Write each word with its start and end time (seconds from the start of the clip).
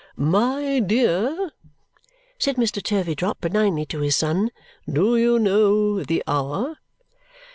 "My 0.17 0.79
dear," 0.79 1.51
said 2.39 2.55
Mr. 2.55 2.81
Turveydrop 2.81 3.39
benignly 3.39 3.85
to 3.89 3.99
his 3.99 4.15
son, 4.15 4.49
"do 4.91 5.15
you 5.15 5.37
know 5.37 6.01
the 6.01 6.23
hour?" 6.27 6.77